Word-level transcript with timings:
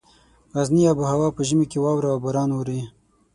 غرني 0.53 0.83
آب 0.91 0.99
هوا 1.11 1.27
په 1.35 1.41
ژمي 1.47 1.65
کې 1.71 1.77
واوره 1.83 2.09
او 2.13 2.19
باران 2.23 2.49
اوري. 2.53 2.79